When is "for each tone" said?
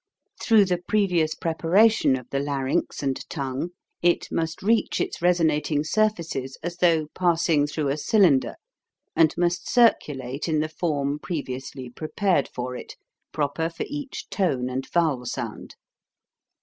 13.69-14.69